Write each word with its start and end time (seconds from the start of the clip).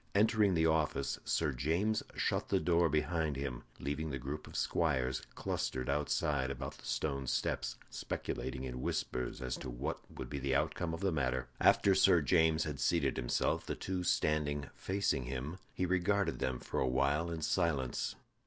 Entering 0.15 0.55
the 0.55 0.65
office, 0.65 1.19
Sir 1.25 1.51
James 1.51 2.01
shut 2.15 2.49
the 2.49 2.59
door 2.59 2.89
behind 2.89 3.35
him, 3.35 3.61
leaving 3.79 4.09
the 4.09 4.17
group 4.17 4.47
of 4.47 4.55
squires 4.55 5.21
clustered 5.35 5.89
outside 5.91 6.49
about 6.49 6.79
the 6.79 6.87
stone 6.87 7.27
steps, 7.27 7.77
speculating 7.91 8.63
in 8.63 8.81
whispers 8.81 9.43
as 9.43 9.55
to 9.57 9.69
what 9.69 9.99
would 10.09 10.27
be 10.27 10.39
the 10.39 10.55
outcome 10.55 10.95
of 10.95 11.01
the 11.01 11.11
matter. 11.11 11.49
After 11.59 11.93
Sir 11.93 12.19
James 12.23 12.63
had 12.63 12.79
seated 12.79 13.15
himself, 13.15 13.63
the 13.67 13.75
two 13.75 14.01
standing 14.03 14.71
facing 14.73 15.25
him, 15.25 15.59
he 15.71 15.85
regarded 15.85 16.39
them 16.39 16.57
for 16.59 16.79
a 16.79 16.87
while 16.87 17.29
in 17.29 17.43
silence. 17.43 18.15